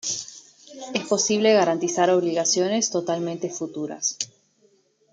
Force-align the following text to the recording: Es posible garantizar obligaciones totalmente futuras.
Es 0.95 1.05
posible 1.07 1.53
garantizar 1.53 2.09
obligaciones 2.09 2.89
totalmente 2.89 3.51
futuras. 3.51 4.17